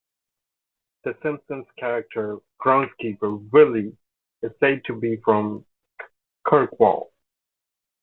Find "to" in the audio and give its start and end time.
4.85-4.95